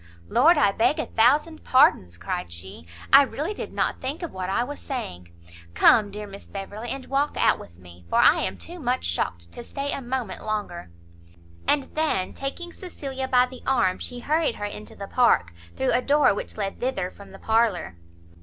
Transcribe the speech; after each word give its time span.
"Lord, 0.29 0.57
I 0.57 0.71
beg 0.71 0.97
a 0.97 1.05
thousand 1.05 1.63
pardons!" 1.63 2.17
cried 2.17 2.51
she, 2.51 2.87
"I 3.13 3.21
really 3.21 3.53
did 3.53 3.71
not 3.71 4.01
think 4.01 4.23
of 4.23 4.31
what 4.33 4.49
I 4.49 4.63
was 4.63 4.79
saying. 4.79 5.31
Come, 5.75 6.09
dear 6.09 6.25
Miss 6.25 6.47
Beverley, 6.47 6.89
and 6.89 7.05
walk 7.05 7.37
out 7.37 7.59
with 7.59 7.77
me, 7.77 8.03
for 8.09 8.17
I 8.17 8.39
am 8.41 8.57
too 8.57 8.79
much 8.79 9.05
shocked 9.05 9.51
to 9.51 9.63
stay 9.63 9.91
a 9.93 10.01
moment 10.01 10.43
longer." 10.43 10.89
And 11.67 11.83
then, 11.93 12.33
taking 12.33 12.73
Cecilia 12.73 13.27
by 13.27 13.45
the 13.45 13.61
arm, 13.67 13.99
she 13.99 14.21
hurried 14.21 14.55
her 14.55 14.65
into 14.65 14.95
the 14.95 15.07
park, 15.07 15.53
through 15.77 15.91
a 15.91 16.01
door 16.01 16.33
which 16.33 16.57
led 16.57 16.79
thither 16.79 17.11
from 17.11 17.31
the 17.31 17.37
parlour. 17.37 17.97